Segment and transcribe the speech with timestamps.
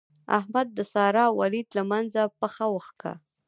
[0.37, 3.13] احمد د سارا او علي له منځه پښه وکښه.